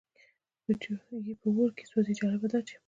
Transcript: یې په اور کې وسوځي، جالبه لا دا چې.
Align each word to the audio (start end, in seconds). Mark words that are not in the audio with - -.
یې 1.25 1.33
په 1.41 1.47
اور 1.55 1.69
کې 1.77 1.83
وسوځي، 1.85 2.13
جالبه 2.19 2.47
لا 2.51 2.59
دا 2.59 2.59
چې. 2.67 2.75